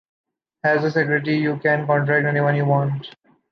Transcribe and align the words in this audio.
Has 0.63 0.83
a 0.83 0.89
secretary, 0.89 1.37
you 1.37 1.57
can 1.61 1.85
contract 1.85 2.25
anyone 2.25 2.55
you 2.55 2.65
want. 2.65 3.15